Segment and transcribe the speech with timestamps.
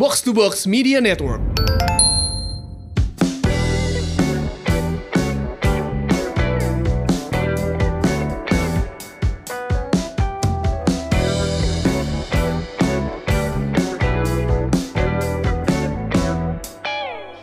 [0.00, 1.44] Box to Box Media Network.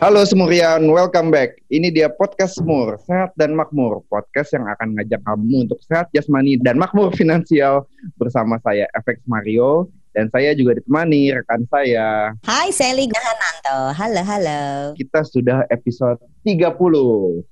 [0.02, 1.62] Halo Semurian, welcome back.
[1.70, 4.02] Ini dia podcast Semur, Sehat dan Makmur.
[4.10, 7.86] Podcast yang akan ngajak kamu untuk sehat jasmani dan makmur finansial
[8.18, 12.32] bersama saya FX Mario dan saya juga ditemani rekan saya.
[12.42, 13.78] Hai, Sally Gahananto.
[13.94, 14.60] Halo, halo.
[14.94, 17.44] Kita sudah episode 30.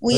[0.00, 0.16] Wih.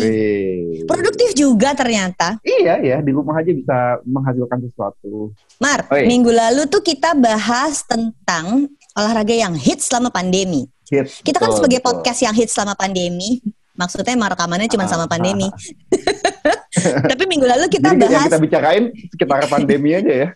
[0.00, 0.82] Wih.
[0.88, 2.40] Produktif juga ternyata.
[2.40, 5.30] Iya ya, di rumah aja bisa menghasilkan sesuatu.
[5.60, 6.08] Mar, Oi.
[6.08, 10.66] minggu lalu tuh kita bahas tentang olahraga yang hits selama pandemi.
[10.90, 12.02] Hits, Kita kan betul, sebagai betul.
[12.02, 13.38] podcast yang hits selama pandemi.
[13.78, 15.46] Maksudnya rekamannya cuma sama Ah, pandemi.
[16.72, 20.28] Tapi minggu lalu kita Jadi yang bahas kita bicarain sekitar pandemi aja ya.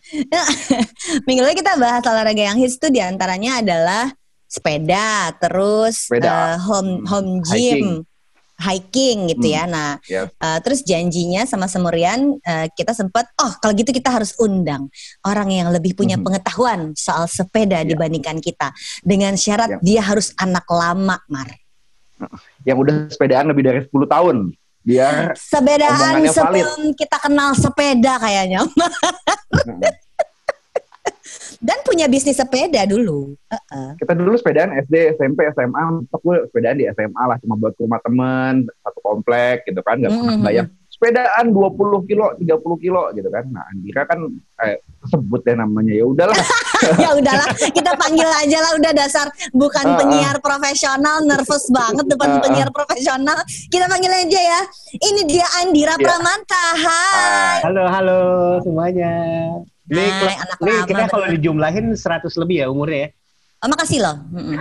[1.26, 4.10] minggu lalu kita bahas olahraga yang hits tuh di antaranya adalah
[4.44, 6.54] sepeda, terus Sepeda.
[6.54, 7.86] eh, home Hmm, home gym,
[8.56, 9.66] hiking, gitu ya.
[9.66, 10.30] Nah, Yes.
[10.38, 14.86] Uh, terus janjinya sama Semurian uh, kita sempat oh kalau gitu kita harus undang
[15.22, 16.22] orang yang lebih punya Mhm.
[16.22, 17.94] pengetahuan soal sepeda Iya.
[17.94, 18.70] dibandingkan kita
[19.02, 19.78] dengan syarat Iya.
[19.82, 21.50] dia harus anak lama Mar.
[22.62, 24.54] Yang udah sepedaan lebih dari 10 tahun.
[24.84, 26.36] Biar Sepedaan Omongannya valid.
[26.36, 28.60] sebelum kita kenal sepeda kayaknya
[31.58, 33.32] dan punya bisnis sepeda dulu.
[33.48, 33.96] Uh-uh.
[33.96, 38.00] kita dulu sepedaan SD, SMP, SMA, gue sepedaan di SMA lah cuma buat ke rumah
[38.04, 40.44] temen satu komplek gitu kan, nggak pernah Mhm.
[40.94, 43.44] Sepedaan 20 kilo, 30 kilo gitu kan.
[43.50, 44.18] Nah, Andira kan
[44.62, 44.78] eh,
[45.10, 46.38] sebut deh namanya ya udahlah.
[47.02, 52.68] ya udahlah kita panggil aja lah udah dasar bukan penyiar profesional nervous banget depan penyiar
[52.68, 53.40] profesional
[53.72, 54.60] kita panggil aja ya
[55.00, 56.04] ini dia Andira Iya.
[56.10, 58.20] Pramanta hai Halo, halo
[58.60, 59.12] semuanya.
[59.84, 63.08] Ini, Hai, anak ini lama kita kalau dijumlahin 100 lebih ya umurnya ya.
[63.64, 64.20] Oh, makasih loh.
[64.28, 64.60] Mm-mm.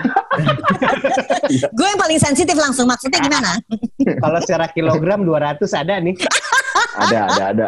[1.75, 2.87] gue yang paling sensitif langsung.
[2.87, 3.59] Maksudnya gimana?
[3.99, 6.15] Kalau secara kilogram 200 ada nih.
[6.95, 7.67] ada, ada, ada.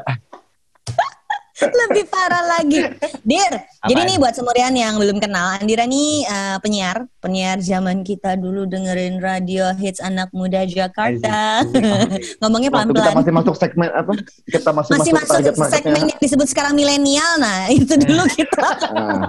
[1.87, 2.83] Lebih parah lagi.
[3.23, 3.87] Dir, Apaan?
[3.87, 8.67] jadi nih buat semurian yang belum kenal, Andira nih eh, penyiar, penyiar zaman kita dulu
[8.67, 11.63] dengerin radio hits anak muda Jakarta.
[12.43, 13.15] Ngomongnya Waktu kita pelan-pelan.
[13.15, 14.11] masih masuk segmen apa?
[14.43, 15.75] Kita masih, Masih masuk, masuk target marketnya.
[15.79, 17.31] segmen yang disebut sekarang milenial.
[17.39, 18.67] Nah, itu dulu kita.
[18.91, 19.23] Ah.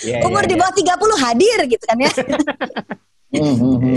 [0.00, 0.60] Iya, Umur iya, di iya.
[0.64, 2.12] bawah 30 hadir gitu kan ya.
[3.32, 3.96] Hmm, hmm, hmm.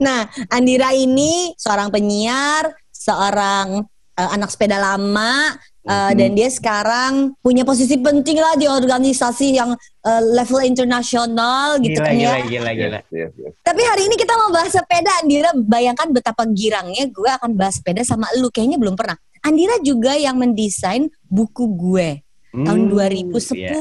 [0.00, 3.84] Nah, Andira ini seorang penyiar, seorang
[4.16, 6.14] eh, anak sepeda lama, eh, Mhm.
[6.14, 12.06] dan dia sekarang punya posisi penting lah di organisasi yang eh, level internasional gitu Gila,
[12.06, 12.44] kan gila, ya.
[12.46, 12.98] gila, gila.
[13.08, 13.52] Yes, yes.
[13.60, 15.52] Tapi hari ini kita mau bahas sepeda, Andira.
[15.54, 18.48] Bayangkan betapa girangnya gue akan bahas sepeda sama lu.
[18.48, 19.16] Kayaknya belum pernah.
[19.40, 22.20] Andira juga yang mendesain buku gue
[22.50, 23.56] tahun Hmm, 2010.
[23.56, 23.72] iya.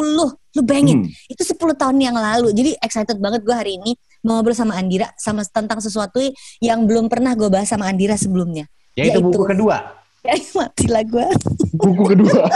[0.49, 1.11] Lu bayangin, Hmm.
[1.27, 2.51] itu 10 tahun yang lalu.
[2.51, 6.19] Jadi excited banget gue hari ini mau ngobrol sama Andira sama tentang sesuatu
[6.59, 8.67] yang belum pernah gue bahas sama Andira sebelumnya.
[8.91, 9.29] Yaitu Yaitu.
[9.29, 9.98] buku kedua.
[10.19, 11.27] Ya mati lah gue.
[11.73, 12.43] Buku kedua.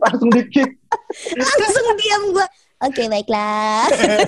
[0.00, 0.70] Langsung di kick.
[1.34, 2.46] Langsung diam gue.
[2.80, 3.84] Oke baiklah.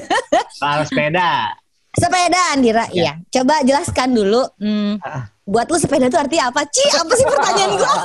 [0.60, 1.54] Soal sepeda.
[1.92, 2.90] sepeda Andira, Ya.
[2.90, 3.12] iya.
[3.30, 4.42] Coba jelaskan dulu.
[4.56, 5.28] Hmm, Ah.
[5.42, 6.64] buat lu sepeda itu artinya apa?
[6.64, 7.90] Ci, apa sih pertanyaan gue?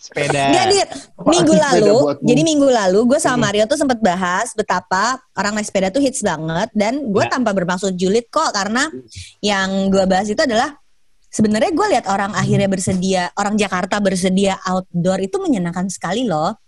[0.00, 0.42] Sepeda.
[0.48, 0.86] Enggak, Dir.
[1.22, 3.42] Minggu lalu, jadi minggu lalu gue sama Hmm.
[3.44, 7.30] Mario tuh sempat bahas betapa orang naik sepeda tuh hits banget dan gue Ya.
[7.30, 8.88] tanpa bermaksud julid kok karena
[9.38, 10.72] yang gue bahas itu adalah
[11.30, 16.58] sebenarnya gue lihat orang akhirnya bersedia, orang Jakarta bersedia outdoor itu menyenangkan sekali loh.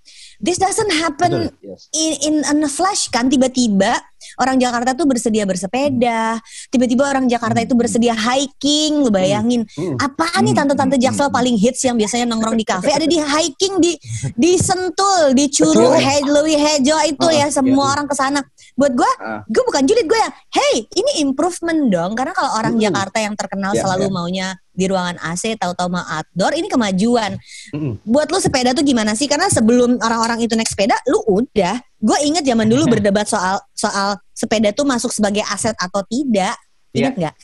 [0.42, 1.86] This doesn't happen Yes.
[1.94, 3.94] in, in, in a flash kan tiba-tiba
[4.38, 6.38] orang Jakarta tuh bersedia bersepeda,
[6.68, 9.96] tiba-tiba orang Jakarta itu bersedia hiking, lu bayangin Hmm.
[9.96, 11.36] apaan nih Hmm, tante-tante hmm, Jaksel hmm.
[11.36, 13.92] paling hits yang biasanya nongkrong di kafe ada di hiking di
[14.34, 17.92] di Sentul, di Curug, Lewi Hejo itu Ah, ya semua iya.
[17.96, 18.40] orang ke sana.
[18.72, 19.40] Buat gue, Ah.
[19.48, 22.84] gue bukan julid gue yang, hey ini improvement dong karena kalau orang Hmm.
[22.88, 24.12] Jakarta yang terkenal Ya, selalu ya.
[24.12, 27.36] maunya di ruangan AC tahu-tahu mau outdoor ini kemajuan.
[27.76, 28.00] Mm-mm.
[28.08, 29.28] Buat lu sepeda tuh gimana sih?
[29.28, 31.76] Karena sebelum orang-orang itu naik sepeda, lu udah.
[32.02, 36.58] Gue inget zaman dulu berdebat soal soal sepeda tuh masuk sebagai aset atau tidak.
[36.92, 37.34] Ingat nggak?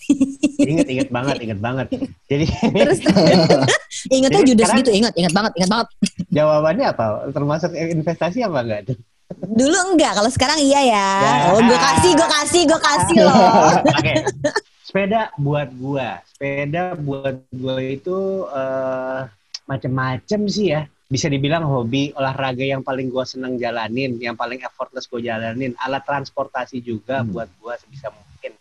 [0.60, 1.86] Ingat, ingat banget, ingat banget.
[2.28, 2.98] Jadi Terus
[4.18, 5.88] ingetnya Jadi judes gitu, ingat, ingat banget, ingat banget.
[6.28, 7.04] jawabannya apa?
[7.32, 8.80] Termasuk investasi apa enggak?
[8.92, 8.96] tuh?
[9.48, 11.08] Dulu enggak, kalau sekarang iya ya.
[11.22, 11.32] Ya.
[11.54, 13.72] Oh, gue kasih, gue kasih, gue kasih loh.
[13.96, 14.14] Oke.
[14.88, 16.24] Sepeda buat gua.
[16.24, 19.20] Sepeda buat gua itu eh
[19.68, 20.88] macem-macem sih ya.
[21.08, 25.72] Bisa dibilang hobi olahraga yang paling gua seneng jalanin, yang paling effortless gua jalanin.
[25.80, 27.32] Alat transportasi juga Hmm.
[27.32, 28.52] buat gua sebisa mungkin.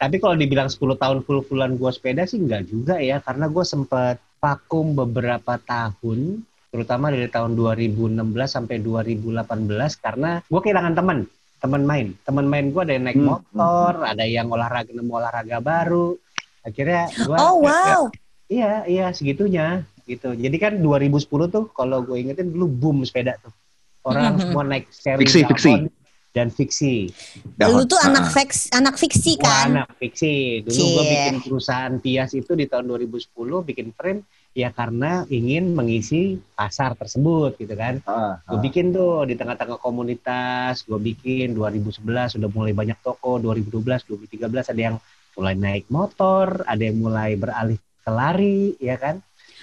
[0.00, 4.16] Tapi kalau dibilang 10 tahun full-fullan gua sepeda sih enggak juga ya, karena gua sempet
[4.40, 9.44] vakum beberapa tahun terutama dari tahun 2016 sampai 2018
[9.98, 11.18] karena gue kehilangan teman
[11.58, 15.58] teman main teman main gue ada yang naik Hmm, motor ada yang olahraga nemu olahraga
[15.58, 16.14] baru
[16.62, 18.06] akhirnya gue Oh wow.
[18.46, 23.54] iya iya segitunya gitu jadi kan 2010 tuh kalau gue ingetin dulu boom sepeda tuh
[24.02, 24.40] orang Mhm.
[24.42, 25.72] semua naik seri Fiksi, fiksi.
[26.30, 26.94] dan fiksi
[27.60, 28.08] Lu tuh Ah.
[28.08, 29.66] anak fix, anak fiksi Wah, kan?
[29.76, 30.62] anak fiksi.
[30.62, 31.10] Dulu gue Cie.
[31.12, 33.28] bikin perusahaan Tias itu di tahun 2010
[33.60, 34.22] bikin frame
[34.52, 37.98] ya karena ingin mengisi pasar tersebut gitu kan.
[38.04, 44.02] Ah, Gue bikin tuh di tengah-tengah komunitas, gue bikin 2011 sudah mulai banyak toko, 2012,
[44.04, 44.96] 2013 ada yang
[45.32, 49.18] mulai naik motor, ada yang mulai beralih ke lari, ya kan?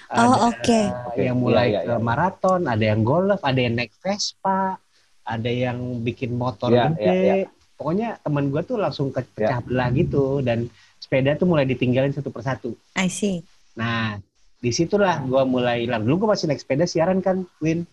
[0.08, 0.80] Oh, Ada oke.
[1.20, 2.00] yang Oke, mulai iya, iya, ke iya.
[2.00, 4.80] maraton, ada yang golf, ada yang naik Vespa,
[5.20, 7.04] ada yang bikin motor Iya, gede.
[7.04, 7.48] iya, iya.
[7.76, 10.66] Pokoknya teman gue tuh langsung ke- pecah belah gitu dan
[10.98, 12.72] sepeda tuh mulai ditinggalin satu persatu.
[12.96, 13.44] I see.
[13.76, 14.18] Nah,
[14.58, 16.02] di situlah gue mulai hilang.
[16.02, 17.86] Dulu gue masih naik sepeda siaran kan, Win.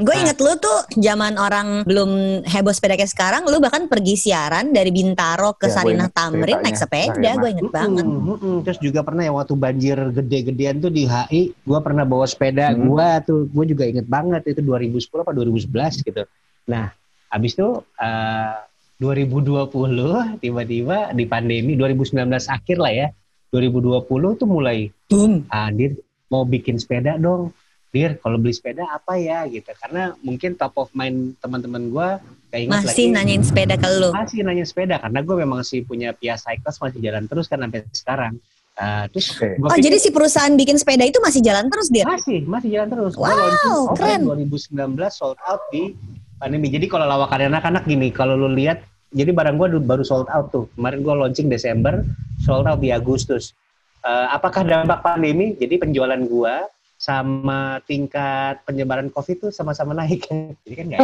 [0.00, 0.22] Gue Nah.
[0.24, 2.10] inget lu tuh zaman orang belum
[2.48, 6.80] heboh sepeda kayak sekarang, lu bahkan pergi siaran dari Bintaro ke Ya, Sarinah Tamrin naik
[6.80, 8.04] sepeda, Nah, gue inget banget.
[8.08, 8.56] Mm-mm, mm-mm.
[8.64, 12.88] Terus juga pernah ya waktu banjir gede-gedean tuh di HI, gue pernah bawa sepeda Hmm.
[12.88, 16.24] gue tuh, gue juga inget banget itu 2010 apa 2011 gitu.
[16.72, 16.88] Nah,
[17.28, 17.68] habis itu
[18.00, 18.56] eh,
[18.96, 23.06] 2020 tiba-tiba di pandemi 2019 akhir lah ya,
[23.50, 24.04] 2020
[24.34, 25.48] tuh mulai Boom.
[25.48, 25.96] ah Dir
[26.28, 27.50] mau bikin sepeda dong
[27.88, 32.08] Dir kalau beli sepeda apa ya gitu karena mungkin top of mind teman-teman gue
[32.48, 34.10] kayak ingat Masih lagi nanyain sepeda ke lu.
[34.10, 37.80] masih nanya sepeda karena gue memang sih punya Pia Cycles masih jalan terus kan sampai
[37.90, 38.34] sekarang
[38.74, 39.58] Ah, terus Oke.
[39.58, 42.06] gua Oh, pikir- jadi si perusahaan bikin sepeda itu masih jalan terus, Dir?
[42.06, 44.22] masih masih jalan terus Wow, keren.
[44.22, 44.70] tahun 2019
[45.10, 45.98] sold out di
[46.38, 48.78] pandemi jadi kalau lawakan anak-anak gini kalau lu lihat
[49.08, 52.04] jadi barang gue baru sold out tuh kemarin gue launching Desember
[52.44, 53.56] sold out di Agustus
[53.98, 56.64] Eh, apakah dampak pandemi jadi penjualan gua
[56.98, 60.26] sama tingkat penyebaran COVID tuh sama-sama naik
[60.66, 61.00] jadi kan nggak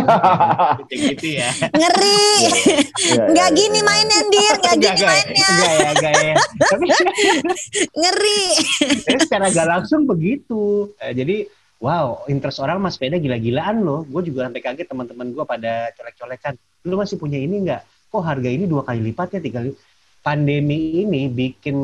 [0.91, 2.27] ya, gitu, ya Ngeri.
[3.05, 3.87] Iya, Nggak iya, gini iya.
[3.87, 4.55] mainnya, Dir.
[4.57, 5.47] Nggak Enggak, gini enggak, mainnya.
[5.51, 6.35] enggak ya, enggak ya.
[6.65, 6.85] Tapi
[7.99, 8.43] Ngeri.
[9.05, 10.63] tapi secara gak langsung begitu.
[10.99, 11.37] Eh, jadi
[11.83, 14.03] wow, interest orang mas sepeda gila-gilaan loh.
[14.07, 16.55] Gue juga sampai kaget teman-teman gue pada colek-colekan.
[16.87, 17.94] Lu masih punya ini nggak?
[18.15, 19.75] Kok harga ini dua kali lipat ya, tiga kali?
[20.23, 21.77] Pandemi ini bikin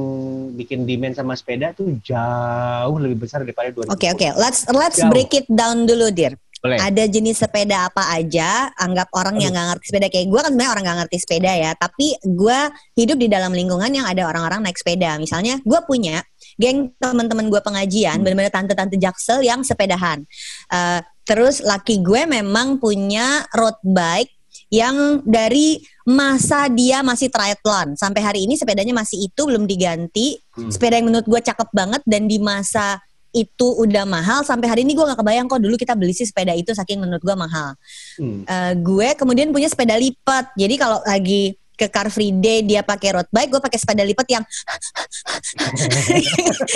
[0.54, 3.90] bikin demand sama sepeda tuh jauh lebih besar daripada 2020.
[3.90, 4.28] Oke, oke.
[4.38, 5.10] Let's let's Jauh.
[5.10, 6.38] break it down dulu, Dir.
[6.60, 6.76] Boleh.
[6.76, 8.68] Ada jenis sepeda apa aja?
[8.76, 11.70] Anggap orang yang nggak ngerti sepeda kayak gue kan sebenarnya orang nggak ngerti sepeda ya.
[11.74, 12.58] Tapi gue
[13.00, 15.16] hidup di dalam lingkungan yang ada orang-orang naik sepeda.
[15.16, 16.20] Misalnya gue punya
[16.60, 20.20] geng teman-teman gue pengajian, bener-bener tante-tante jaksel yang sepedahan.
[20.68, 24.39] Eh, terus laki gue memang punya road bike
[24.70, 30.38] yang dari masa dia masih triathlon sampai hari ini sepedanya masih itu belum diganti.
[30.54, 30.70] Hmm.
[30.70, 34.94] Sepeda yang menurut gue cakep banget dan di masa itu udah mahal sampai hari ini
[34.94, 37.74] gue nggak kebayang kok dulu kita beli sih sepeda itu saking menurut gue mahal.
[38.18, 38.42] Hmm.
[38.46, 40.54] Eh, gue kemudian punya sepeda lipat.
[40.54, 44.28] Jadi kalau lagi ke Car Free Day dia pakai road bike, gue pakai sepeda lipat
[44.28, 44.44] yang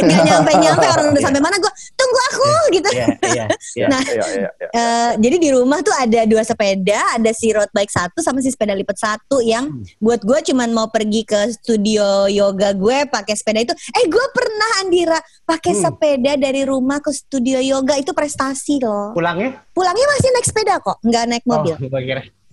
[0.00, 2.88] nggak nyampe nyampe orang udah sampai mana gue tunggu aku gitu.
[2.94, 3.44] Iya, iya,
[3.76, 3.86] iya.
[3.88, 4.68] Nah, Iya, iya, iya.
[4.70, 8.48] Eh, jadi di rumah tuh ada dua sepeda, ada si road bike satu sama si
[8.48, 9.80] sepeda lipat satu yang Hmm.
[9.98, 13.72] buat gue cuman mau pergi ke studio yoga gue pakai sepeda itu.
[13.72, 15.82] Eh gue pernah Andira pakai Hmm.
[15.82, 19.10] sepeda dari rumah ke studio yoga itu prestasi loh.
[19.12, 19.64] Pulangnya?
[19.74, 21.74] Pulangnya masih naik sepeda kok, nggak naik mobil.
[21.74, 21.88] Oh,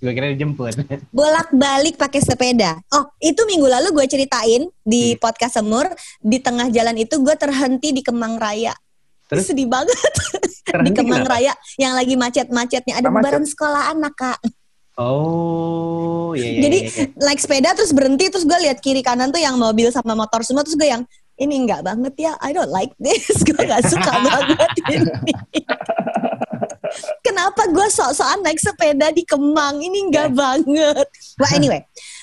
[0.01, 0.73] gue kira, dijemput.
[1.15, 2.81] Bolak balik pakai sepeda.
[2.89, 5.19] Oh itu minggu lalu gue ceritain di Hmm.
[5.21, 5.85] podcast Semur
[6.17, 8.73] di tengah jalan itu gue terhenti di Kemang Raya.
[9.29, 9.47] Terus?
[9.47, 9.95] Sedih banget
[10.85, 11.37] di Kemang kenapa?
[11.37, 14.39] Raya yang lagi macet-macetnya ada bubaran sekolah anak kak.
[14.99, 16.61] Oh, iya, iya.
[16.67, 17.05] Jadi iya, iya.
[17.15, 20.67] naik sepeda terus berhenti terus gue lihat kiri kanan tuh yang mobil sama motor semua
[20.67, 21.07] terus gue yang
[21.39, 25.33] ini enggak banget ya I don't like this gue nggak suka banget ini
[27.21, 29.79] kenapa gue sok-sokan naik sepeda di Kemang?
[29.79, 31.07] Ini enggak banget.
[31.37, 31.81] Well anyway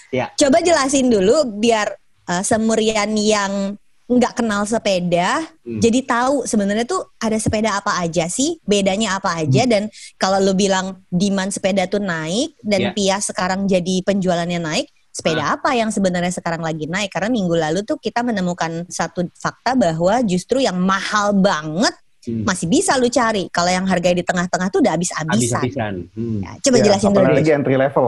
[0.08, 0.32] Ya.
[0.34, 1.92] coba jelasin dulu biar
[2.24, 3.76] uh, semurian yang
[4.08, 5.84] nggak kenal sepeda Hmm.
[5.84, 8.56] jadi tahu sebenarnya tuh ada sepeda apa aja sih?
[8.64, 9.68] Bedanya apa aja?
[9.68, 12.90] Dan kalau lu bilang demand sepeda tuh naik dan Ya.
[12.96, 17.12] Pias sekarang jadi penjualannya naik sepeda apa yang sebenarnya sekarang lagi naik?
[17.12, 21.92] Karena minggu lalu tuh kita menemukan satu fakta bahwa justru yang mahal banget
[22.28, 22.44] Hmm.
[22.44, 25.94] masih bisa lu cari kalau yang harganya di tengah-tengah tuh udah habis-habisan Habis-habisan.
[26.12, 26.38] Hmm.
[26.44, 28.06] Ya, coba Iya, jelasin dulu apalagi entry level.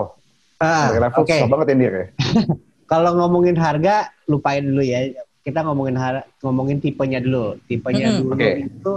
[0.60, 2.06] Ah, Entry level Oke, susah banget ya, ya.
[2.92, 3.94] kalau ngomongin harga
[4.28, 5.00] lupain dulu ya.
[5.40, 7.56] Kita ngomongin har- ngomongin tipenya dulu.
[7.64, 8.20] Tipenya Mm-mm.
[8.28, 8.50] dulu Oke.
[8.60, 8.92] itu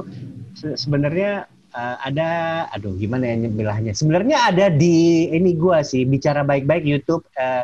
[0.60, 2.27] se- sebenarnya eh, ada
[2.68, 3.96] aduh gimana ya nyebelahnya.
[3.96, 7.63] Sebenarnya ada di ini gua sih bicara baik-baik YouTube eh,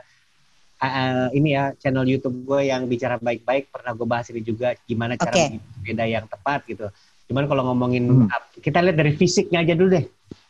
[0.80, 5.20] eh, ini ya channel YouTube gue yang bicara baik-baik pernah gue bahas ini juga gimana
[5.20, 6.88] cara bikin sepeda yang tepat gitu.
[7.30, 8.28] Cuman kalau ngomongin Hmm.
[8.58, 10.04] kita lihat dari fisiknya aja dulu deh.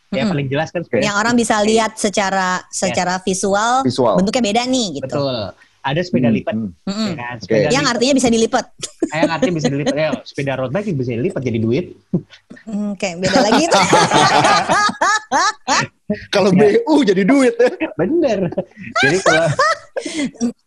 [0.10, 0.32] Ya Mm-mm.
[0.34, 1.04] paling jelas kan sepeda.
[1.04, 4.16] Yang orang bisa lihat secara secara visual, Visual.
[4.16, 5.06] bentuknya beda nih gitu.
[5.06, 5.54] Betul.
[5.80, 6.54] Ada sepeda Hmm, lipat.
[6.88, 7.06] hmm.
[7.06, 7.36] Ya kan?
[7.38, 7.94] Sepeda Yang lipat.
[7.94, 8.66] artinya bisa dilipat.
[9.12, 9.94] yang artinya bisa dilipat.
[9.94, 11.86] Ya, sepeda road bike bisa dilipat jadi duit.
[12.66, 13.80] Hmm, Oke, beda lagi itu.
[16.34, 17.70] Kalau BU jadi duit ya.
[18.02, 18.50] Bener.
[19.06, 19.48] Jadi kalau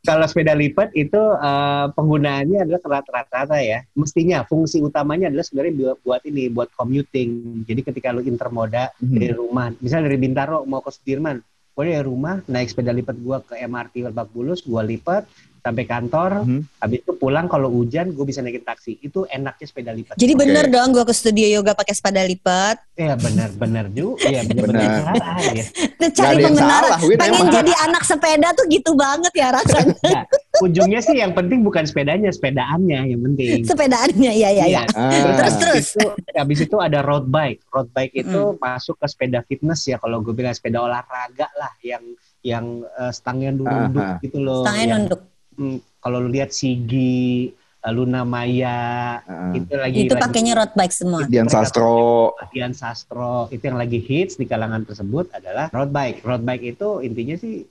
[0.05, 3.83] kalau sepeda lipat itu eh, penggunaannya adalah rata-rata ya.
[3.99, 7.63] Mestinya fungsi utamanya adalah sebenarnya buat, buat ini, buat commuting.
[7.67, 9.19] Jadi ketika lu intermoda Hmm.
[9.19, 11.39] dari rumah, misalnya dari Bintaro mau ke Sudirman,
[11.73, 15.27] gue dari rumah naik sepeda lipat gua ke MRT Lebak Bulus, gua lipat
[15.63, 16.43] sampai kantor.
[16.43, 16.63] Hmm.
[16.83, 18.99] Habis itu pulang kalau hujan gue bisa naikin taksi.
[18.99, 20.19] Itu enaknya sepeda lipat.
[20.19, 20.41] Jadi Oke.
[20.43, 22.83] bener dong gue ke studio yoga pakai sepeda lipat.
[22.99, 24.27] Iya benar-benar juga.
[24.27, 25.65] Iya salah ya.
[26.13, 27.55] Cari Win, Pengen emang.
[27.55, 29.95] jadi anak sepeda tuh gitu banget ya rasanya.
[30.53, 33.65] Nah, ujungnya sih yang penting bukan sepedanya, sepedaannya yang penting.
[33.65, 34.85] Sepedaannya ya ya ya.
[34.93, 35.41] Ah.
[35.41, 35.87] Terus terus.
[35.97, 37.65] Itu, habis itu ada road bike.
[37.73, 42.05] Road bike itu masuk ke sepeda fitness ya kalau gue bilang sepeda olahraga lah yang
[42.45, 44.69] yang eh, stangnya nunduk gitu loh.
[44.69, 45.21] Yang, nunduk.
[45.55, 49.53] Hmm, kalau lu lihat Sigi, eh, Luna Maya, Ah.
[49.53, 51.23] itu lagi Itu pakainya road bike semua.
[51.25, 52.33] Dian Sastro.
[52.49, 56.23] Dian Sastro itu yang lagi hits di kalangan tersebut adalah road bike.
[56.23, 57.67] Road bike itu intinya sih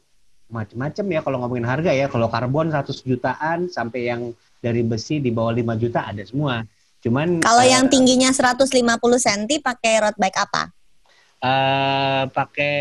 [0.47, 2.05] macem-macem ya kalau ngomongin harga ya.
[2.05, 4.21] Kalau karbon 100 jutaan sampai yang
[4.57, 6.61] dari besi di bawah 5 juta ada semua.
[6.99, 8.69] Cuman Kalau eh, yang tingginya 150
[9.17, 10.63] cm pakai road bike apa?
[11.41, 12.75] eh, pakai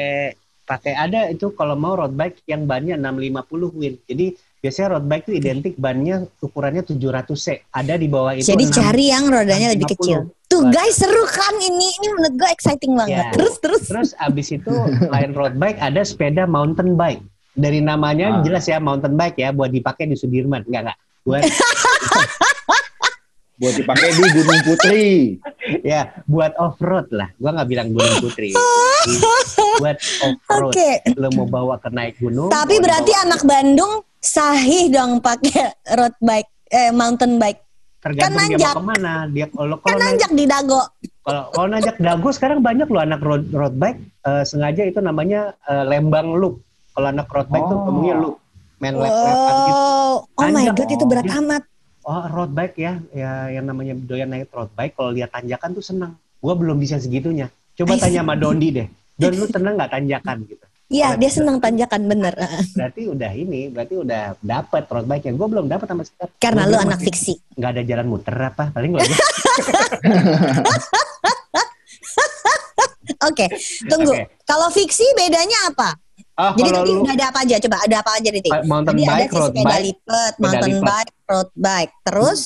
[0.62, 3.96] pakai ada itu kalau mau road bike yang bannya 650 win.
[4.04, 6.96] Jadi biasanya road bike itu identik bannya ukurannya 700
[7.34, 7.48] c.
[7.66, 9.94] Ada di bawah itu Jadi 6 cari yang rodanya lebih 650.
[9.96, 10.18] kecil.
[10.46, 13.22] Tuh guys seru kan ini ini menurut gue exciting banget.
[13.22, 13.30] Ya.
[13.32, 13.82] Terus terus.
[13.86, 17.22] Terus abis itu selain road bike ada sepeda mountain bike.
[17.52, 18.42] Dari namanya Ah.
[18.42, 20.62] jelas ya mountain bike ya buat dipakai di Sudirman.
[20.64, 20.98] Enggak enggak.
[21.22, 21.42] Buat
[23.60, 25.08] Buat dipakai di Gunung Putri.
[25.82, 27.28] ya buat off road lah.
[27.36, 28.56] Gua nggak bilang gunung putri.
[29.84, 30.72] buat off road.
[30.72, 30.90] Oke.
[31.14, 32.48] Lo mau bawa ke naik gunung.
[32.48, 37.60] Tapi berarti anak Bandung sahih dong pakai road bike eh mountain bike.
[38.00, 38.72] tergantung kan dia nanjak.
[38.72, 39.12] mau ke mana.
[39.26, 40.80] Dia kalau Kan nanjak di dago.
[41.20, 45.52] kalau kalau nanjak dago sekarang banyak loh anak road road bike eh, sengaja itu namanya
[45.62, 46.64] eh, lembang loop.
[46.90, 47.82] Kalau anak road bike tuh Oh.
[47.86, 48.36] ngomongnya loop.
[48.78, 49.76] Main lap-lapan gitu.
[49.76, 51.62] Oh, oh my god itu berat Oh, amat.
[52.00, 55.84] Oh road bike ya, ya yang namanya doyan naik road bike kalau lihat tanjakan tuh
[55.84, 56.12] senang.
[56.40, 57.52] Gua belum bisa segitunya.
[57.74, 58.86] Coba tanya sama Dondi deh.
[59.20, 60.64] Don lu tenang nggak tanjakan gitu?
[60.90, 62.34] Iya, dia senang tanjakan bener.
[62.74, 66.34] Berarti udah ini, berarti udah dapet road bike yang gue belum dapet sama sekali.
[66.42, 67.38] Karena Gua lu anak fiksi.
[67.54, 68.74] nggak ada jalan muter apa?
[68.74, 69.06] Paling aja.
[73.28, 73.46] Oke,
[73.86, 74.12] tunggu.
[74.42, 75.94] Kalau fiksi bedanya apa?
[76.40, 77.54] Oh, Jadi tadi lu udah ada apa aja?
[77.60, 78.42] Coba ada apa aja nih?
[78.64, 80.88] Mountain ada bike, sih road sepeda bike, lipat, mountain lipat.
[80.88, 81.92] bike, road bike.
[82.00, 82.40] Terus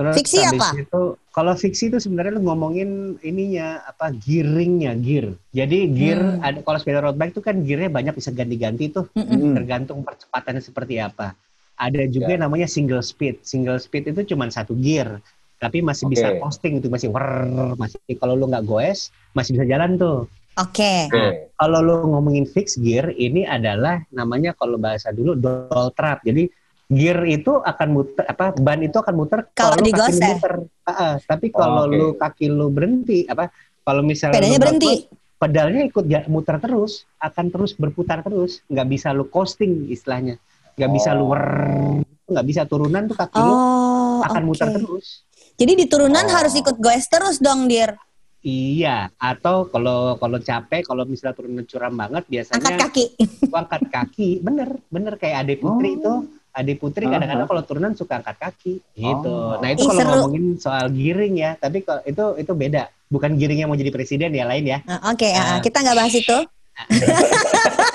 [0.00, 0.80] Terus Fiksi habis apa?
[0.80, 5.36] Itu, kalau fiksi itu sebenarnya lu ngomongin ininya apa gearingnya gear.
[5.52, 6.40] Jadi gear Hmm.
[6.40, 9.12] ada kalau sepeda road bike itu kan gearnya banyak bisa ganti-ganti tuh.
[9.12, 9.28] mm-mm.
[9.28, 9.52] Hmm.
[9.60, 11.36] Tergantung percepatannya seperti apa.
[11.76, 12.40] Ada juga Ya.
[12.40, 13.44] yang namanya single speed.
[13.44, 15.20] Single speed itu cuma satu gear,
[15.56, 16.40] tapi masih bisa Oke.
[16.40, 17.44] posting itu masih wer,
[17.76, 20.24] masih kalau lu nggak goes masih bisa jalan tuh.
[20.56, 20.92] oke.
[21.08, 21.52] Oke.
[21.56, 26.20] Kalau lu ngomongin fixed gear, ini adalah namanya kalau bahasa dulu dual trap.
[26.20, 26.48] Jadi
[26.90, 30.26] gear itu akan muter apa ban itu akan muter Kalau lu lu digoseh.
[30.28, 30.54] muter.
[30.82, 31.14] Ah, ah.
[31.22, 31.94] tapi kalau Oh, oke.
[31.94, 33.46] lu kaki lu berhenti apa
[33.80, 34.92] kalau misalnya Sepedanya lu berhenti.
[35.36, 40.36] pedalnya ikut ja- muter terus, akan terus berputar terus, nggak bisa lu coasting istilahnya.
[40.74, 42.02] Nggak bisa lu Oh.
[42.26, 44.48] nggak bisa turunan tuh kaki lu Oh, akan oke.
[44.48, 45.22] muter terus.
[45.54, 46.32] Jadi di turunan Oh.
[46.32, 47.94] harus ikut goes terus dong, Dir.
[48.40, 53.04] Iya, atau kalau kalau capek, kalau misalnya turunan curam banget, biasanya Angkat kaki.
[53.46, 55.94] angkat kaki bener bener kayak Ade Putri Oh.
[55.94, 56.12] itu
[56.50, 59.58] Ade Putri kadang-kadang kalau turunan suka angkat kaki gitu Oh.
[59.58, 63.68] nah itu kalau ngomongin soal giring ya tapi kalau itu itu beda bukan giring yang
[63.68, 65.56] mau jadi presiden ya lain ya Nah, Oke, Ah.
[65.56, 66.38] ah, kita nggak bahas itu.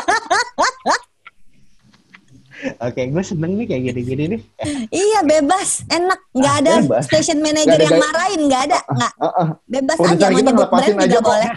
[2.79, 4.41] oke gue seneng nih kayak gini-gini nih
[4.87, 6.19] Iya, bebas, enak.
[6.31, 7.03] Nggak Ah, ada bebas.
[7.03, 8.79] station manager Nggak ada yang marahin, nggak ada.
[8.87, 9.47] Nggak, Ah, ah.
[9.65, 11.25] bebas Produser aja mau nyebut brand aja juga kok.
[11.29, 11.49] boleh.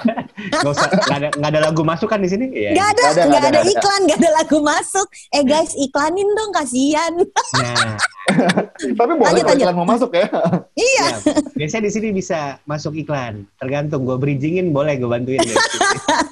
[0.50, 2.70] Gak usah nggak ada nggak ada lagu masuk kan di sini Iya.
[2.72, 3.70] Nggak ada, Nggak ada, nggak nggak ada ada.
[3.70, 5.06] iklan, nggak ada lagu masuk.
[5.30, 7.12] Eh guys, iklanin dong, kasihan.
[7.14, 7.96] nah
[8.98, 9.64] Tapi boleh Lanjut, kalau lanjut.
[9.64, 10.26] iklan mau masuk ya.
[10.76, 11.06] iya.
[11.08, 15.40] ya, biasanya di sini bisa masuk iklan tergantung gue bridgingin boleh gue bantuin.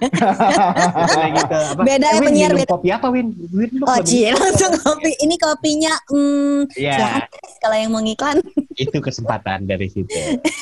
[0.06, 2.70] Misalnya gitu apa Beda ya, Win, penyiar minum beda.
[2.70, 5.10] kopi apa Win Win lu Oh, lebih- cie, langsung kopi.
[5.18, 6.92] Ini kopinya, hmm, Iya.
[6.94, 8.36] silakan kalau yang mau ngiklan.
[8.84, 10.12] itu kesempatan dari situ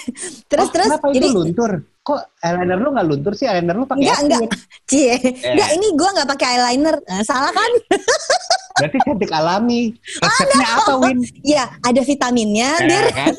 [0.51, 1.73] Terus, Oh, terus, kenapa jadi, itu luntur?
[2.05, 3.49] Kok eyeliner lu nggak luntur sih?
[3.49, 4.41] Eyeliner lu pakai enggak, enggak,
[4.85, 5.17] cie.
[5.17, 5.19] Eh.
[5.57, 6.97] Enggak, ini gua nggak pakai eyeliner.
[7.01, 7.71] Nah, salah kan?
[8.75, 9.83] Berarti cantik alami.
[10.21, 11.19] Resepnya apa, Win?
[11.41, 13.07] Iya, ada vitaminnya, Nah, Dir.
[13.11, 13.35] kan?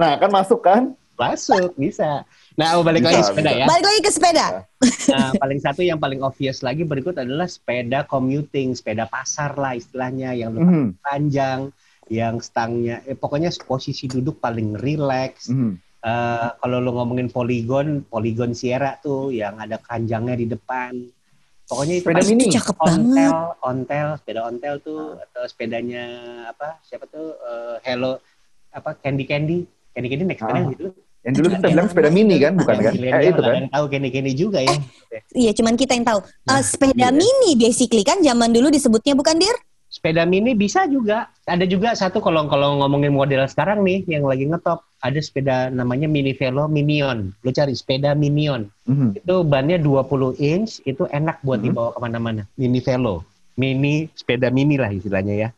[0.00, 0.82] Nah kan masuk kan.
[1.14, 2.26] Masuk, bisa.
[2.54, 3.60] Nah, oh, balik Bisa, lagi sepeda bisa.
[3.60, 3.66] ya.
[3.66, 4.46] Balik lagi ke sepeda.
[5.10, 10.30] Nah, paling satu yang paling obvious lagi berikut adalah sepeda commuting, sepeda pasar lah istilahnya
[10.32, 11.60] yang lebih Mhm, panjang,
[12.06, 15.50] yang stangnya, eh, pokoknya posisi duduk paling rileks.
[15.50, 15.82] mhm.
[15.98, 20.92] Eh, kalau lu ngomongin poligon, poligon Sierra tuh yang ada keranjangnya di depan.
[21.64, 22.44] Pokoknya itu Sepeda pasti mini.
[22.44, 22.92] Itu cakep banget.
[22.92, 23.32] ontel,
[23.64, 26.04] ontel, sepeda ontel tuh atau sepedanya
[26.46, 26.76] apa?
[26.84, 27.32] Siapa tuh?
[27.34, 28.20] Eh, Hello
[28.68, 28.92] apa?
[28.94, 29.64] Candy Candy.
[29.90, 30.68] Candy Candy naik sepeda Ah.
[30.68, 30.86] gitu.
[31.24, 32.92] Yang dulu kita bilang sepeda mini kan, bukan kan?
[32.92, 33.64] Eh, itu kan?
[33.72, 34.76] tahu Candy Candy juga ya.
[35.32, 36.20] Iya, cuman kita yang tahu.
[36.20, 37.16] Eh, Nah, sepeda iya.
[37.16, 39.56] mini basically kan zaman dulu disebutnya bukan dir?
[39.88, 41.30] Sepeda mini bisa juga.
[41.46, 46.04] Ada juga satu kalau kalau ngomongin model sekarang nih yang lagi ngetop, ada sepeda namanya
[46.04, 47.30] Mini Velo Minion.
[47.40, 48.66] Lu cari sepeda Minion.
[48.84, 49.22] Mhm.
[49.22, 51.64] Itu bannya 20 inch, itu enak buat Mhm.
[51.64, 52.42] dibawa ke mana-mana.
[52.58, 53.22] Mini Velo.
[53.54, 55.48] Mini, sepeda mini lah istilahnya ya.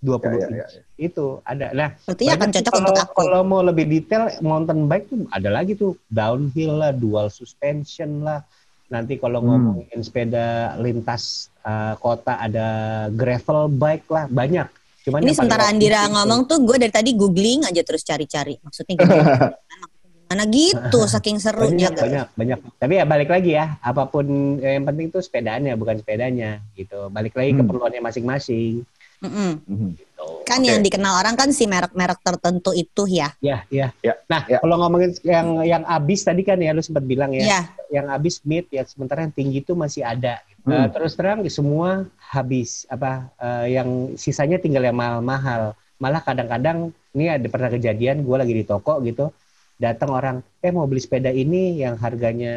[0.00, 0.54] 20 Ya, ya, inch.
[0.54, 1.66] ya, Itu ada.
[1.72, 3.14] Nah, Berarti akan banyak tuh cocok kalau, untuk aku.
[3.18, 5.98] Kalau mau lebih detail, mountain bike tuh ada lagi tuh.
[6.08, 8.46] Downhill lah, dual suspension lah.
[8.88, 9.48] Nanti kalau Hmm.
[9.74, 12.66] ngomongin sepeda lintas uh, kota ada
[13.10, 14.64] gravel bike lah, banyak.
[15.00, 18.56] Cuman Ini sementara Andira itu- ngomong tuh gue dari tadi googling aja terus cari-cari.
[18.58, 19.24] Maksudnya gimana?
[20.28, 21.88] Mana gitu saking serunya.
[21.88, 24.28] banyak banyak banyak tapi ya balik lagi ya apa pun
[24.58, 27.64] yang penting tuh sepedaannya bukan sepedanya gitu balik lagi Hmm.
[27.64, 28.84] keperluannya masing-masing
[29.18, 29.50] Mm-mm.
[29.66, 29.88] Mhm.
[29.98, 30.68] gitu Kan Oke.
[30.72, 33.34] yang dikenal orang kan si merek-merek tertentu itu ya.
[33.38, 34.58] ya ya Ya, nah ya.
[34.58, 37.60] kalau ngomongin yang yang abis tadi kan ya lu sempat bilang ya Iya.
[38.00, 40.40] yang habis mid ya sementara yang tinggi itu masih ada.
[40.64, 40.72] Hmm.
[40.74, 45.72] Eh, terus terang semua habis apa eh, yang sisanya tinggal yang mahal-mahal.
[45.98, 49.34] Malah kadang-kadang ini ada pernah kejadian gue lagi di toko gitu
[49.78, 52.54] datang orang eh mau beli sepeda ini yang harganya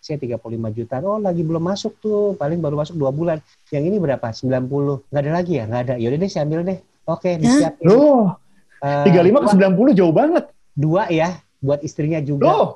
[0.00, 0.40] let's say 35
[0.72, 0.96] juta.
[1.04, 2.32] Oh lagi belum masuk tuh.
[2.34, 3.36] Paling baru masuk dua bulan.
[3.68, 4.32] Yang ini berapa?
[4.32, 5.64] 90 nggak ada lagi ya?
[5.68, 5.94] Nggak ada.
[6.00, 6.78] Yaudah deh saya ambil deh.
[7.04, 7.84] Oke disiapin.
[7.84, 8.32] Loh,
[8.80, 10.44] Eh, 35 ke dua, 90 jauh banget.
[10.72, 12.48] dua ya buat istrinya juga.
[12.48, 12.68] Loh,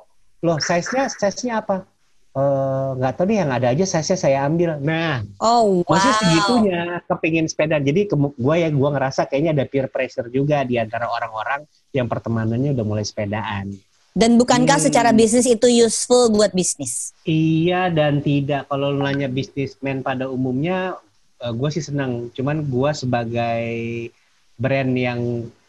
[0.44, 1.88] loh size-nya size-nya apa?
[2.36, 4.76] Eh, nggak tahu nih yang ada aja size-nya saya ambil.
[4.76, 5.88] Nah Oh wow.
[5.88, 7.80] masih segitunya kepingin sepeda.
[7.80, 11.64] Jadi gue ya gue ngerasa kayaknya ada peer pressure juga di antara orang-orang
[11.96, 13.72] yang pertemanannya udah mulai sepedaan
[14.14, 14.86] Dan bukankah Hmm.
[14.86, 17.10] secara bisnis itu useful buat bisnis?
[17.24, 20.94] iya dan tidak kalau lu nanya bisnismen pada umumnya
[21.40, 23.68] gue sih senang cuman gue sebagai
[24.54, 25.20] brand yang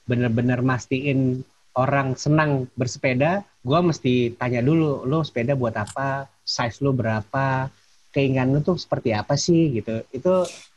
[0.06, 1.42] bener-bener mastiin
[1.74, 7.68] orang senang bersepeda gue mesti tanya dulu lo sepeda buat apa size lo berapa
[8.12, 10.32] keinginan lo tuh seperti apa sih gitu itu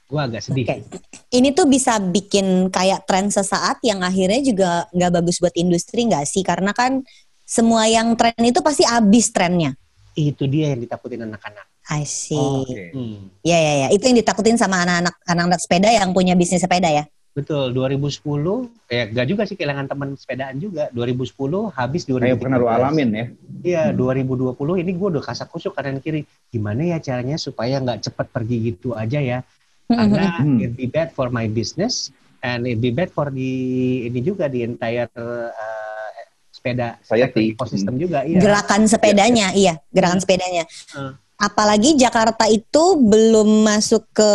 [0.08, 0.82] gue agak sedih Oke.
[1.28, 6.24] Ini tuh bisa bikin kayak tren sesaat yang akhirnya juga nggak bagus buat industri nggak
[6.24, 6.40] sih?
[6.40, 7.04] Karena kan
[7.48, 9.72] semua yang tren itu pasti habis trennya.
[10.12, 12.34] itu dia yang ditakutin anak-anak I see.
[12.36, 12.90] Oke.
[12.92, 13.30] Hmm.
[13.40, 17.08] Ya ya ya, itu yang ditakutin sama anak-anak anak-anak sepeda yang punya bisnis sepeda ya.
[17.30, 18.18] betul 2010
[18.90, 21.38] ya gak juga sih kehilangan teman sepedaan juga 2010
[21.70, 23.26] habis 2013 Kayak pernah lu alamin ya.
[23.62, 26.26] Iya, 2020 ini gue udah kasak kusuk kanan kiri.
[26.50, 29.38] Gimana ya caranya supaya nggak cepat pergi gitu aja ya?
[29.86, 30.58] Karena Hmm.
[30.58, 32.10] it be bad for my business
[32.42, 33.50] and it be bad for the
[34.04, 35.54] ini juga di entire uh,
[36.50, 37.54] sepeda Society.
[37.54, 38.24] ekosistem juga.
[38.24, 38.38] Iya.
[38.40, 40.64] Gerakan sepedanya, iya, gerakan sepedanya.
[40.90, 41.14] Hmm.
[41.38, 44.30] Apalagi Jakarta itu belum masuk ke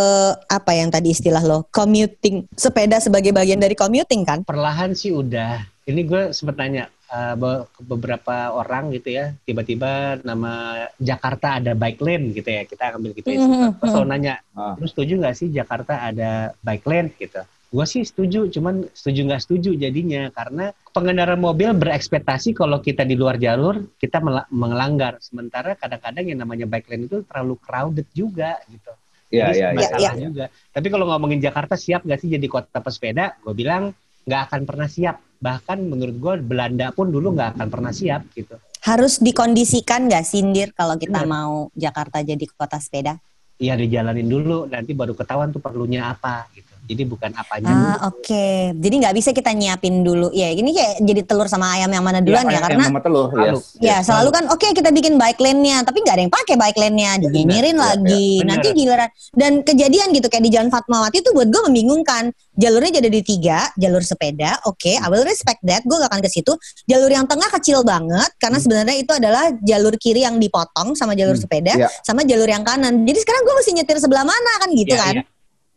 [0.47, 2.47] apa yang tadi istilah lo, commuting.
[2.56, 4.47] Sepeda sebagai bagian dari commuting kan?
[4.47, 5.67] Perlahan sih udah.
[5.84, 7.36] Ini gue sempet nanya uh,
[7.84, 13.28] beberapa orang gitu ya, tiba-tiba nama Jakarta ada bike lane gitu ya, kita ambil gitu
[13.28, 13.39] ya.
[13.43, 14.80] Mhm, Terus selalu nanya, Ah.
[14.80, 17.43] lu setuju nggak sih Jakarta ada bike lane gitu?
[17.73, 23.17] Gue sih setuju, cuman setuju nggak setuju jadinya karena pengendara mobil berekspektasi kalau kita di
[23.17, 24.21] luar jalur kita
[24.53, 28.93] melanggar, sementara kadang-kadang yang namanya bike lane itu terlalu crowded juga gitu.
[29.33, 29.77] Iya, Jadi iya, iya.
[29.81, 30.45] masalah juga.
[30.69, 33.41] Tapi kalau ngomongin Jakarta siap nggak sih jadi kota pesepeda?
[33.41, 33.89] Gue bilang
[34.29, 35.17] nggak akan pernah siap.
[35.41, 38.53] Bahkan menurut gue Belanda pun dulu nggak akan pernah siap gitu.
[38.86, 41.33] Harus dikondisikan nggak sindir kalau kita Benar.
[41.41, 43.17] mau Jakarta jadi kota sepeda?
[43.57, 46.72] Iya dijalanin dulu, nanti baru ketahuan tuh perlunya apa gitu.
[46.84, 47.88] Jadi bukan apanya dulu.
[47.88, 50.28] Ah oke, jadi nggak bisa kita nyiapin dulu.
[50.36, 53.28] Ya ini kayak jadi telur sama ayam yang mana duluan ya, Yang karena sama telur,
[53.32, 53.56] Selalu.
[53.56, 53.63] yes.
[53.80, 54.02] ya yes.
[54.04, 57.63] selalu kan oke kita bikin bike lane-nya, tapi nggak ada yang pakai bike lane-nya, Benar,
[57.72, 58.28] lagi.
[58.43, 58.48] benar.
[58.52, 62.24] Nanti giliran dan kejadian gitu kayak di Jalan Fatmawati itu buat gue membingungkan.
[62.54, 66.30] Jalurnya jadi di tiga, jalur sepeda, oke, I will respect that, gue gak akan ke
[66.30, 66.54] situ.
[66.86, 71.34] Jalur yang tengah kecil banget karena sebenarnya itu adalah jalur kiri yang dipotong sama jalur
[71.34, 71.89] Hmm, sepeda, iya.
[72.06, 73.08] sama jalur yang kanan.
[73.10, 75.15] Jadi sekarang gue mesti nyetir sebelah mana kan gitu Iya, kan?
[75.17, 75.24] iya.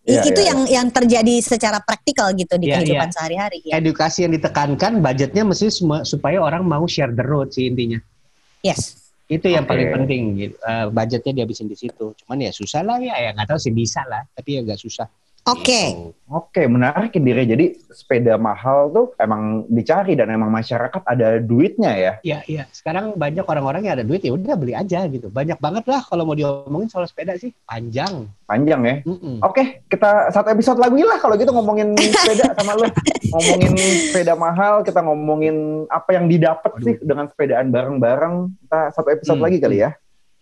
[0.07, 3.15] Iya, itu iya, yang yang terjadi secara praktikal gitu di Iya, kehidupan iya.
[3.19, 3.83] sehari-hari ya.
[3.83, 5.67] edukasi yang ditekankan budgetnya mesti
[6.07, 7.99] supaya orang mau share the road sih intinya
[8.63, 9.11] Yes.
[9.27, 9.75] itu yang Oke.
[9.75, 10.55] paling penting gitu.
[10.63, 14.07] Eh, budgetnya dihabisin di situ cuman ya susah lah ya ya nggak tahu sih bisa
[14.07, 15.11] lah tapi ya agak susah
[15.47, 15.83] Oke.
[15.95, 16.11] Gitu.
[16.27, 17.47] Oke, menarik Indire.
[17.47, 22.13] Jadi sepeda mahal tuh emang dicari dan emang masyarakat ada duitnya ya.
[22.27, 22.63] Iya, iya.
[22.75, 25.31] Sekarang banyak orang-orang yang ada duit ya udah beli aja gitu.
[25.31, 27.55] Banyak banget lah kalau mau diomongin soal sepeda sih.
[27.63, 28.27] Panjang.
[28.43, 28.97] Panjang ya.
[29.07, 29.39] Mm-mm.
[29.39, 32.91] Oke, kita satu episode lagi lah kalau gitu ngomongin sepeda sama lo.
[33.31, 33.73] Ngomongin
[34.11, 38.51] sepeda mahal, kita ngomongin apa yang didapat sih dengan sepedaan bareng-bareng.
[38.67, 39.47] Kita satu episode Hmm.
[39.47, 39.95] lagi kali ya.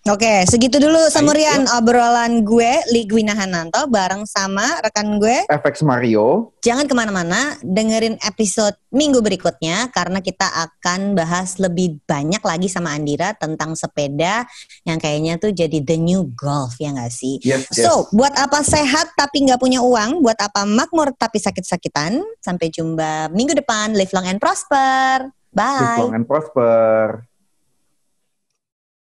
[0.04, 5.48] Oke, segitu dulu Samurian obrolan gue, Ligwina Hananto, bareng sama rekan gue.
[5.48, 6.52] FX Mario.
[6.60, 12.92] Jangan ke mana-mana, dengerin episode minggu berikutnya karena kita akan bahas lebih banyak lagi sama
[12.92, 14.44] Andira tentang sepeda
[14.84, 17.40] yang kayaknya tuh jadi the new golf ya nggak sih?
[17.40, 17.88] Yes, yes.
[17.88, 20.20] So, buat apa sehat tapi nggak punya uang?
[20.20, 22.20] Buat apa makmur tapi sakit-sakitan?
[22.44, 23.96] Sampai jumpa minggu depan.
[23.96, 25.32] Live long and prosper.
[25.32, 25.96] Live Bye.
[26.04, 27.24] long and prosper.